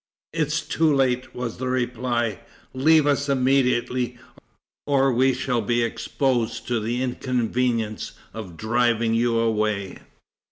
"It 0.33 0.47
is 0.47 0.61
too 0.61 0.91
late," 0.95 1.35
was 1.35 1.57
the 1.57 1.67
reply. 1.67 2.39
"Leave 2.73 3.05
us 3.05 3.29
immediately, 3.29 4.17
or 4.87 5.13
we 5.13 5.31
shall 5.31 5.61
be 5.61 5.83
exposed 5.83 6.67
to 6.69 6.79
the 6.79 7.03
inconvenience 7.03 8.13
of 8.33 8.57
driving 8.57 9.13
you 9.13 9.37
away." 9.37 9.99